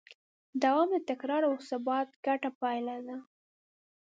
[0.61, 3.17] دوام د تکرار او ثبات ګډه پایله ده.